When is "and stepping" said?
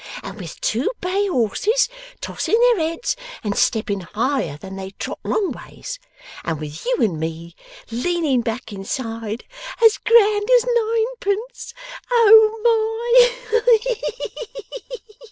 3.43-3.99